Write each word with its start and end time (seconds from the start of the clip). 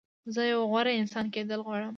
زه 0.33 0.41
یو 0.51 0.61
غوره 0.71 0.91
انسان 1.01 1.25
کېدل 1.35 1.59
غواړم. 1.67 1.89